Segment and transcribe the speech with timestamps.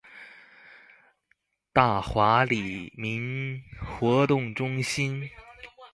[1.71, 5.29] 大華里民活動中心